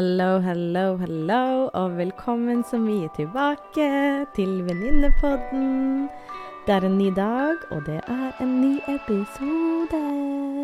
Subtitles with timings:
[0.00, 3.88] Hello, hello, hello, og velkommen så mye tilbake
[4.32, 6.08] til Venninnepodden.
[6.66, 10.59] Det er en ny dag, og det er en ny episode.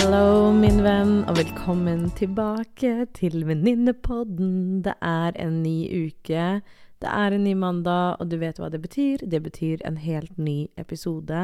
[0.00, 4.80] Hello, min venn, og velkommen tilbake til Venninnepodden.
[4.80, 6.44] Det er en ny uke.
[7.04, 9.20] Det er en ny mandag, og du vet hva det betyr.
[9.28, 11.42] Det betyr en helt ny episode.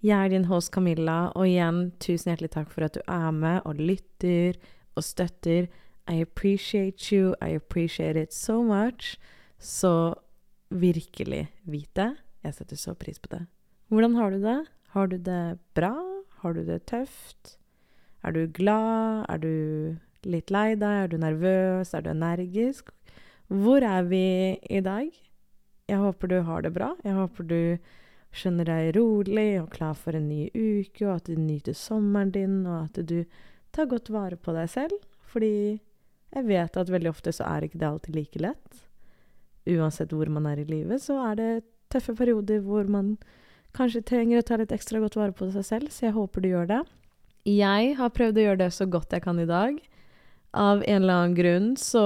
[0.00, 3.60] Jeg er din host Camilla, og igjen, tusen hjertelig takk for at du er med
[3.68, 4.56] og lytter
[4.96, 5.68] og støtter.
[6.08, 7.36] I appreciate you.
[7.44, 9.18] I appreciate it so much.
[9.60, 10.14] Så
[10.70, 12.14] virkelig vit det.
[12.40, 13.46] Jeg setter så pris på det.
[13.92, 14.60] Hvordan har du det?
[14.96, 15.98] Har du det bra?
[16.40, 17.58] Har du det tøft?
[18.22, 19.26] Er du glad?
[19.28, 19.52] Er du
[20.28, 21.04] litt lei deg?
[21.04, 21.94] Er du nervøs?
[21.94, 22.92] Er du energisk?
[23.52, 25.10] Hvor er vi i dag?
[25.90, 26.92] Jeg håper du har det bra.
[27.04, 27.60] Jeg håper du
[28.32, 32.62] skjønner deg rolig og klar for en ny uke, og at du nyter sommeren din,
[32.64, 33.24] og at du
[33.74, 34.96] tar godt vare på deg selv.
[35.28, 35.80] Fordi
[36.32, 38.82] jeg vet at veldig ofte så er ikke det alltid like lett.
[39.68, 41.52] Uansett hvor man er i livet, så er det
[41.92, 43.16] tøffe perioder hvor man
[43.76, 46.52] kanskje trenger å ta litt ekstra godt vare på seg selv, så jeg håper du
[46.52, 46.82] gjør det.
[47.48, 49.78] Jeg har prøvd å gjøre det så godt jeg kan i dag.
[50.54, 52.04] Av en eller annen grunn så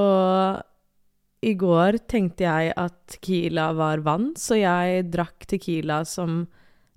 [1.45, 6.47] i går tenkte jeg at Tequila var vann, så jeg drakk Tequila som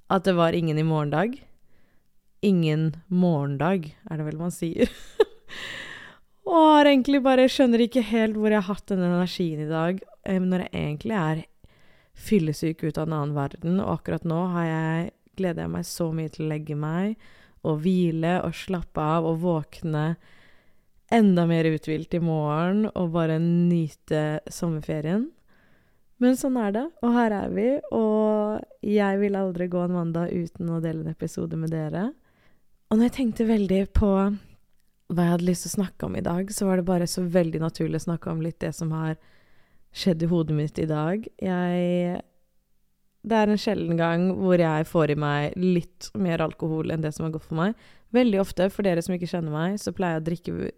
[0.10, 1.36] at det var ingen i morgendag.
[2.46, 4.88] Ingen morgendag, er det vel man sier.
[6.48, 10.00] og har egentlig bare skjønner ikke helt hvor jeg har hatt den energien i dag,
[10.24, 11.44] når jeg egentlig er
[12.20, 13.84] fyllesyk ut av en annen verden.
[13.84, 17.20] Og akkurat nå har jeg gleder jeg meg så mye til å legge meg
[17.68, 20.06] og hvile og slappe av og våkne
[21.12, 25.28] enda mer uthvilt i morgen og bare nyte sommerferien.
[26.20, 30.34] Men sånn er det, og her er vi, og jeg vil aldri gå en mandag
[30.36, 32.10] uten å dele en episode med dere.
[32.90, 34.12] Og når jeg tenkte veldig på
[35.10, 37.24] hva jeg hadde lyst til å snakke om i dag, så var det bare så
[37.24, 39.16] veldig naturlig å snakke om litt det som har
[39.96, 41.24] skjedd i hodet mitt i dag.
[41.42, 42.20] Jeg
[43.22, 47.12] Det er en sjelden gang hvor jeg får i meg litt mer alkohol enn det
[47.16, 47.90] som er godt for meg.
[48.16, 50.72] Veldig ofte, for dere som ikke kjenner meg, så pleier jeg å drikke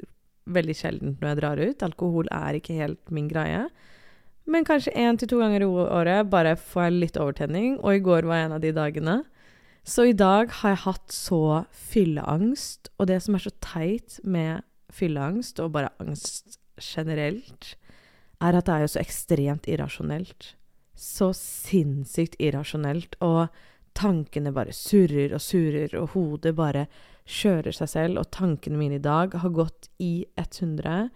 [0.51, 1.85] veldig sjeldent når jeg drar ut.
[1.85, 3.67] Alkohol er ikke helt min greie.
[4.49, 8.03] Men kanskje én til to ganger i året bare får jeg litt overtenning, og i
[8.03, 9.21] går var en av de dagene.
[9.87, 11.43] Så i dag har jeg hatt så
[11.91, 17.75] fylleangst, og det som er så teit med fylleangst, og bare angst generelt,
[18.41, 20.55] er at det er jo så ekstremt irrasjonelt.
[21.01, 23.49] Så sinnssykt irrasjonelt, og
[23.97, 26.85] tankene bare surrer og surrer, og hodet bare
[27.25, 31.09] kjører seg selv, og tankene mine i dag har gått i 100.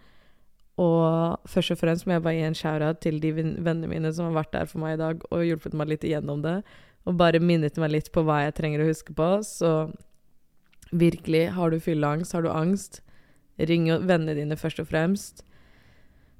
[0.82, 4.28] Og først og fremst må jeg bare gi en shout-out til de vennene mine som
[4.28, 6.58] har vært der for meg i dag og hjulpet meg litt igjennom det,
[7.06, 9.30] og bare minnet meg litt på hva jeg trenger å huske på.
[9.46, 9.72] Så
[10.90, 13.00] virkelig, har du fylleangst, har du angst,
[13.56, 15.46] ring vennene dine først og fremst.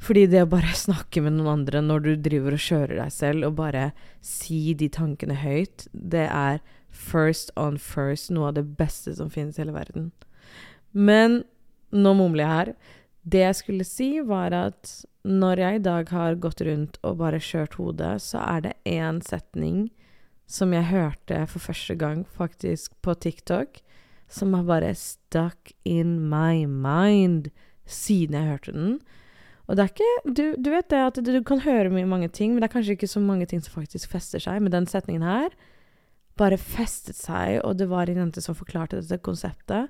[0.03, 3.49] Fordi det å bare snakke med noen andre når du driver og kjører deg selv,
[3.49, 3.91] og bare
[4.25, 6.63] si de tankene høyt, det er
[6.97, 10.11] first on first noe av det beste som finnes i hele verden.
[10.97, 11.43] Men
[11.93, 12.73] nå mumler jeg her.
[13.27, 14.93] Det jeg skulle si, var at
[15.27, 19.19] når jeg i dag har gått rundt og bare kjørt hodet, så er det én
[19.27, 19.89] setning
[20.47, 23.81] som jeg hørte for første gang faktisk på TikTok,
[24.31, 27.51] som har bare stuck in my mind
[27.87, 28.95] siden jeg hørte den.
[29.67, 32.55] Og det er ikke Du, du vet det at du, kan høre mye mange ting,
[32.55, 34.61] men det er kanskje ikke så mange ting som faktisk fester seg.
[34.63, 35.51] Men den setningen her
[36.37, 39.89] bare festet seg, og det var en jente som forklarte dette konseptet,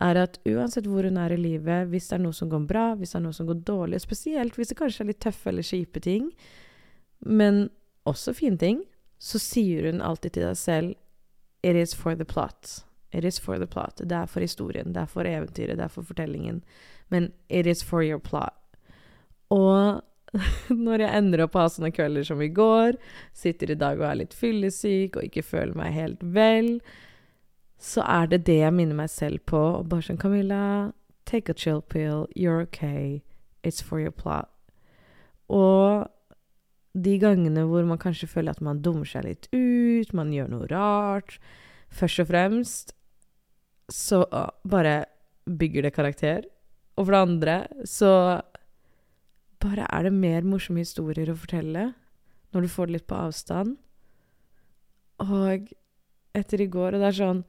[0.00, 2.84] er at uansett hvor hun er i livet, hvis det er noe som går bra,
[2.96, 5.66] hvis det er noe som går dårlig, spesielt hvis det kanskje er litt tøffe eller
[5.68, 6.30] kjipe ting,
[7.20, 7.66] men
[8.08, 8.80] også fine ting,
[9.22, 10.98] så sier hun alltid til deg selv
[11.62, 12.80] It is for the plot.
[13.12, 14.00] It is for the plot.
[14.02, 16.64] Det er for historien, det er for eventyret, det er for fortellingen.
[17.08, 18.56] Men it is for your plot.
[19.52, 20.02] Og
[20.86, 22.96] når jeg ender opp å ha sånne kvelder som i går,
[23.36, 26.74] sitter i dag og er litt fyllesyk og ikke føler meg helt vel,
[27.82, 29.60] så er det det jeg minner meg selv på.
[29.82, 30.92] Og bare sånn Camilla,
[31.28, 33.22] take a chill pill, you're okay,
[33.62, 34.48] it's for your plot.
[35.52, 36.08] Og
[36.92, 40.68] de gangene hvor man kanskje føler at man dummer seg litt ut, man gjør noe
[40.68, 41.38] rart
[41.92, 42.94] Først og fremst
[43.92, 44.22] så
[44.64, 45.04] bare
[45.44, 46.46] bygger det karakter.
[46.96, 47.56] Og for det andre
[47.88, 48.12] så
[49.62, 51.92] bare er det mer morsomme historier å fortelle
[52.52, 53.76] når du får det litt på avstand.
[55.22, 55.70] Og
[56.36, 57.42] etter i går, og det er sånn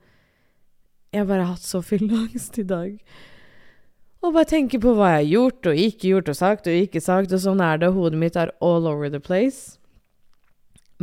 [1.14, 2.98] Jeg har bare hatt så fylleangst i dag.
[4.24, 7.02] Og bare tenker på hva jeg har gjort og ikke gjort og sagt og ikke
[7.04, 7.92] sagt, og sånn er det.
[7.94, 9.78] Hodet mitt er all over the place.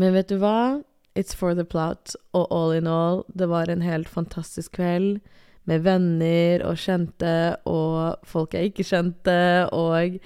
[0.00, 0.80] Men vet du hva?
[1.14, 2.16] It's for the plot.
[2.34, 5.20] Og all in all, det var en helt fantastisk kveld
[5.68, 7.34] med venner og kjente
[7.68, 9.36] og folk jeg ikke kjente,
[9.76, 10.16] og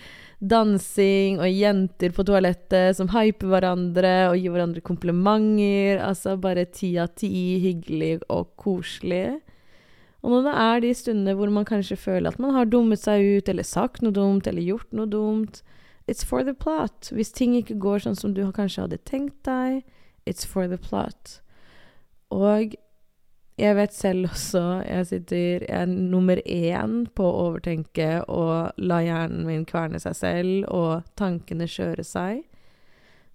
[0.44, 6.02] dansing og jenter på toalettet som hyper hverandre og gir hverandre komplimenter.
[6.04, 7.32] Altså bare ti av ti,
[7.62, 9.40] hyggelig og koselig.
[10.24, 13.24] Og når det er de stundene hvor man kanskje føler at man har dummet seg
[13.38, 15.62] ut, eller sagt noe dumt, eller gjort noe dumt
[16.06, 17.08] It's for the plot.
[17.16, 19.80] Hvis ting ikke går sånn som du kanskje hadde tenkt deg,
[20.28, 21.38] it's for the plot.
[22.28, 22.74] Og
[23.60, 28.98] jeg vet selv også Jeg sitter Jeg er nummer én på å overtenke og la
[29.04, 32.42] hjernen min kverne seg selv og tankene kjøre seg.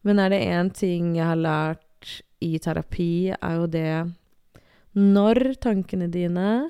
[0.03, 3.93] Men er det én ting jeg har lært i terapi, er jo det
[4.95, 6.69] Når tankene dine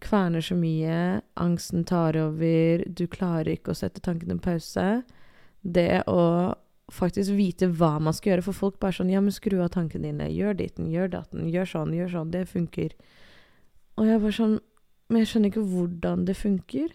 [0.00, 5.02] kverner så mye, angsten tar over, du klarer ikke å sette tankene på pause
[5.60, 6.54] Det å
[6.94, 8.46] faktisk vite hva man skal gjøre.
[8.48, 10.28] For folk bare sånn Ja, men skru av tankene dine.
[10.32, 11.48] Gjør ditten, gjør datten.
[11.50, 12.32] Gjør sånn, gjør sånn.
[12.34, 12.94] Det funker.
[13.98, 14.58] Og jeg var sånn
[15.10, 16.90] Men jeg skjønner ikke hvordan det funker.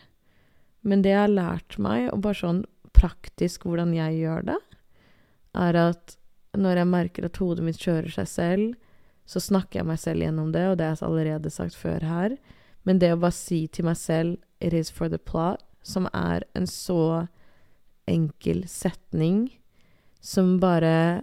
[0.88, 2.62] Men det jeg har lært meg, og bare sånn
[2.96, 4.58] praktisk hvordan jeg gjør det,
[5.60, 6.16] er at
[6.56, 8.78] når jeg merker at hodet mitt kjører seg selv,
[9.28, 12.38] så snakker jeg meg selv gjennom det, og det har jeg allerede sagt før her.
[12.88, 16.44] Men det å bare si til meg selv 'It is for the plot', som er
[16.56, 17.28] en så
[18.08, 19.50] enkel setning
[20.26, 21.22] som bare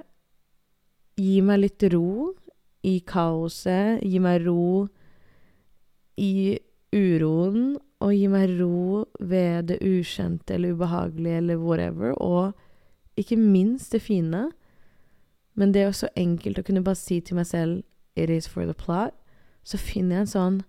[1.19, 2.33] gir meg litt ro
[2.87, 4.87] i kaoset, gir meg ro
[6.19, 6.59] i
[6.95, 13.95] uroen, og gir meg ro ved det ukjente eller ubehagelige eller whatever, og ikke minst
[13.95, 14.49] det fine.
[15.55, 17.83] Men det er jo så enkelt å kunne bare si til meg selv
[18.17, 19.15] 'it is for the plot',
[19.65, 20.63] så finner jeg en sånn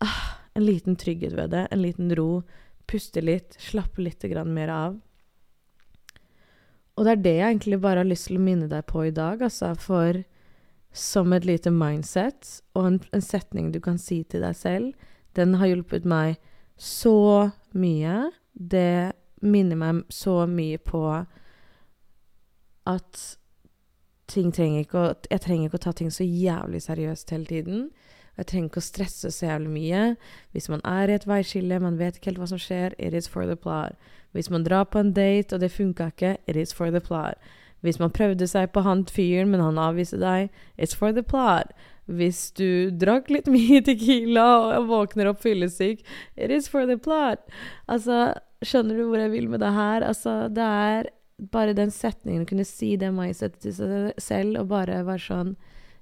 [0.00, 2.42] ah, En liten trygghet ved det, en liten ro.
[2.86, 5.00] Puste litt, slappe litt mer av.
[6.96, 9.14] Og det er det jeg egentlig bare har lyst til å minne deg på i
[9.14, 10.22] dag, altså, for
[10.92, 15.56] som et lite mindset og en, en setning du kan si til deg selv, den
[15.56, 16.36] har hjulpet meg
[16.76, 18.28] så mye.
[18.52, 21.02] Det minner meg så mye på
[22.92, 23.22] at
[24.32, 27.86] ting trenger ikke å Jeg trenger ikke å ta ting så jævlig seriøst hele tiden.
[28.36, 30.02] Jeg trenger ikke å stresse så jævlig mye.
[30.52, 33.28] Hvis man er i et veiskille, man vet ikke helt hva som skjer, it is
[33.28, 33.96] for the plot.
[34.32, 37.38] Hvis man drar på en date, og det funka ikke, it is for the plot.
[37.82, 41.72] Hvis man prøvde seg på han fyren, men han avviste deg, it's for the plot.
[42.06, 44.46] Hvis du drakk litt mye Tequila
[44.78, 46.04] og våkner opp fyllesyk,
[46.36, 47.42] it is for the plot.
[47.88, 48.32] Altså,
[48.62, 50.06] skjønner du hvor jeg vil med det her?
[50.06, 51.10] Altså, det er
[51.52, 55.54] bare den setningen, å kunne si det mindsetet til seg selv, og bare være sånn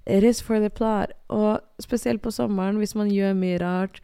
[0.09, 1.13] It is for the plot.
[1.29, 4.01] Og spesielt på sommeren, hvis man gjør mye rart.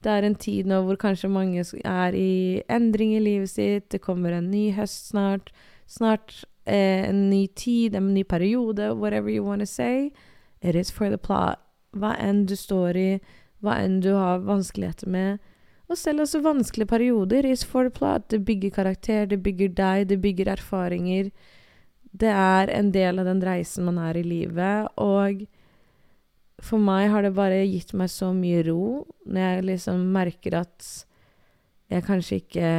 [0.00, 3.90] Det er en tid nå hvor kanskje mange er i endring i livet sitt.
[3.92, 5.52] Det kommer en ny høst snart.
[5.90, 10.10] Snart eh, en ny tid, en ny periode, whatever you want to say.
[10.62, 11.60] It is for the plot.
[11.96, 13.10] Hva enn du står i,
[13.60, 15.40] hva enn du har vanskeligheter med.
[15.90, 18.30] Og selv også vanskelige perioder is for the plot.
[18.30, 21.32] Det bygger karakter, det bygger deg, det bygger erfaringer
[22.10, 25.44] det er en del av den reisen man er i livet, og
[26.60, 30.88] for meg har det bare gitt meg så mye ro når jeg liksom merker at
[31.90, 32.70] jeg kanskje ikke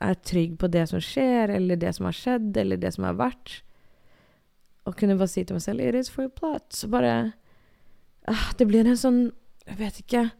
[0.00, 3.18] er trygg på det som skjer, eller det som har skjedd, eller det som har
[3.20, 3.60] vært.
[4.88, 6.72] Og kunne bare si til meg selv 'It is for a plot'.
[6.72, 7.32] Så bare
[8.26, 9.32] ah, Det blir en sånn
[9.66, 10.30] Jeg vet ikke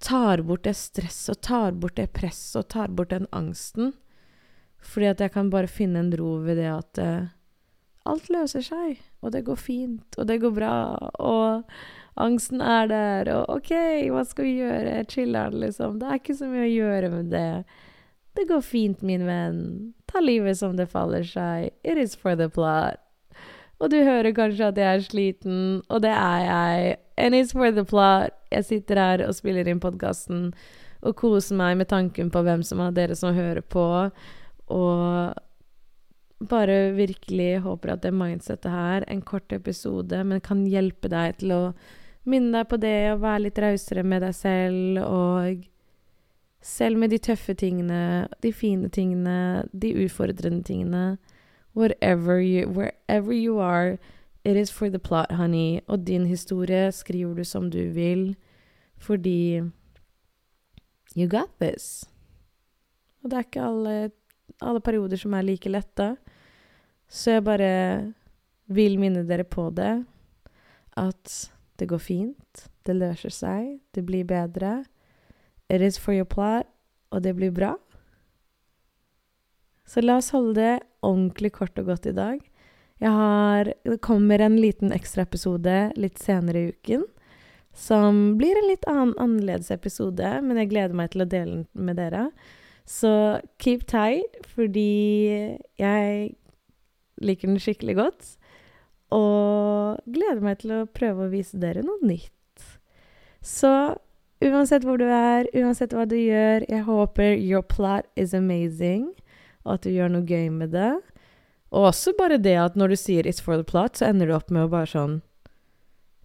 [0.00, 3.94] Tar bort det stresset, og tar bort det presset, og tar bort den angsten.
[4.78, 7.28] Fordi at jeg kan bare finne en ro ved det at uh,
[8.08, 10.74] alt løser seg, og det går fint, og det går bra,
[11.22, 11.64] og
[12.20, 13.72] angsten er der, og OK,
[14.12, 14.98] hva skal vi gjøre?
[15.10, 15.98] Chiller'n, liksom.
[16.00, 17.48] Det er ikke så mye å gjøre med det.
[18.34, 19.64] Det går fint, min venn.
[20.10, 21.70] Ta livet som det faller seg.
[21.86, 23.00] It is for the plot.
[23.82, 25.58] Og du hører kanskje at jeg er sliten,
[25.88, 26.96] og det er jeg.
[27.18, 28.34] And it's for the plot.
[28.50, 30.52] Jeg sitter her og spiller inn podkasten
[31.04, 33.86] og koser meg med tanken på hvem som er dere som hører på.
[34.72, 35.34] Og
[36.38, 41.52] bare virkelig håper at det mindsettet her, en kort episode, men kan hjelpe deg til
[41.54, 41.60] å
[42.28, 45.64] minne deg på det og være litt rausere med deg selv, og
[46.64, 51.06] selv med de tøffe tingene, de fine tingene, de utfordrende tingene
[51.74, 53.98] Whatever you, wherever you are,
[54.44, 55.80] it is for the plot, honey.
[55.88, 58.36] Og din historie skriver du som du vil,
[58.96, 59.62] fordi
[61.16, 62.04] You got this.
[63.22, 64.10] Og det er ikke alle
[64.62, 66.14] alle perioder som er like lette.
[67.08, 67.72] Så jeg bare
[68.66, 70.04] vil minne dere på det.
[70.96, 71.34] At
[71.78, 72.66] det går fint.
[72.86, 73.78] Det løser seg.
[73.94, 74.84] Det blir bedre.
[75.68, 76.68] It is for your plot.
[77.10, 77.74] Og det blir bra.
[79.86, 82.40] Så la oss holde det ordentlig kort og godt i dag.
[83.02, 87.04] Jeg har Det kommer en liten ekstraepisode litt senere i uken.
[87.74, 91.66] Som blir en litt annen, annerledes episode, men jeg gleder meg til å dele den
[91.74, 92.28] med dere.
[92.86, 96.36] Så keep tight, fordi jeg
[97.22, 98.30] liker den skikkelig godt.
[99.14, 102.30] Og gleder meg til å prøve å vise dere noe nytt.
[103.44, 103.70] Så
[104.44, 109.10] uansett hvor du er, uansett hva du gjør, jeg håper your plot is amazing,
[109.64, 110.94] og at du gjør noe gøy med det.
[111.74, 114.34] Og også bare det at når du sier 'it's for the plot', så ender du
[114.34, 115.22] opp med å bare sånn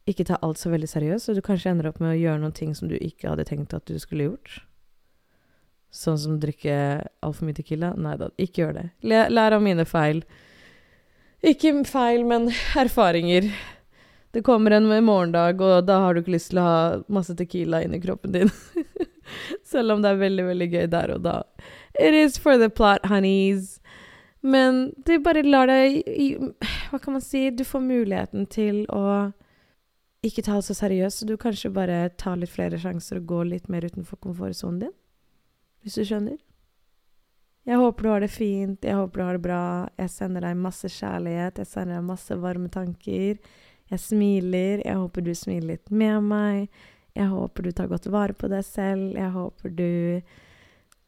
[0.07, 2.53] Ikke ta alt så veldig seriøst, og du kanskje ender opp med å gjøre noen
[2.53, 4.63] ting som du ikke hadde tenkt at du skulle gjort.
[5.91, 7.93] Sånn som drikke altfor mye Tequila.
[7.93, 8.89] Nei da, ikke gjør det.
[9.03, 10.23] Lær av mine feil.
[11.45, 13.47] Ikke feil, men erfaringer.
[14.31, 17.81] Det kommer en morgendag, og da har du ikke lyst til å ha masse Tequila
[17.85, 18.51] inni kroppen din.
[19.71, 21.37] Selv om det er veldig, veldig gøy der og da.
[21.99, 23.79] It is for the plot, honeys.
[24.41, 25.97] Men det bare lar deg
[26.87, 27.49] Hva kan man si?
[27.51, 29.31] Du får muligheten til å
[30.23, 33.49] ikke ta det så seriøst, så du kanskje bare tar litt flere sjanser og går
[33.53, 34.95] litt mer utenfor komfortsonen din.
[35.83, 36.37] Hvis du skjønner?
[37.69, 39.63] Jeg håper du har det fint, jeg håper du har det bra.
[40.01, 43.37] Jeg sender deg masse kjærlighet, jeg sender deg masse varme tanker.
[43.89, 46.79] Jeg smiler, jeg håper du smiler litt med meg.
[47.17, 49.13] Jeg håper du tar godt vare på deg selv.
[49.13, 49.91] Jeg håper du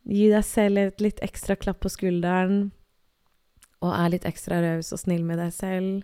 [0.06, 2.72] gir deg selv et litt ekstra klapp på skulderen
[3.82, 6.02] og er litt ekstra raus og snill med deg selv,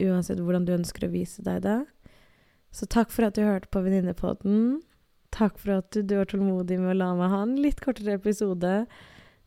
[0.00, 1.80] uansett hvordan du ønsker å vise deg det.
[2.72, 4.80] Så takk for at du hørte på Venninnepodden.
[5.34, 8.16] Takk for at du, du var tålmodig med å la meg ha en litt kortere
[8.16, 8.72] episode.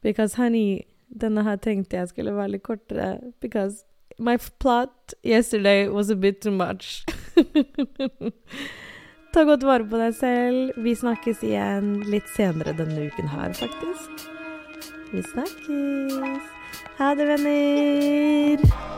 [0.03, 3.19] Because honey, denne her tenkte jeg skulle være litt kortere.
[3.41, 3.86] Because
[4.19, 7.05] my plot yesterday was a bit too much.
[9.33, 10.77] Ta godt vare på deg selv.
[10.77, 14.27] Vi snakkes igjen litt senere denne uken her, faktisk.
[15.13, 16.51] Vi snakkes.
[17.00, 18.93] Ha det, venner.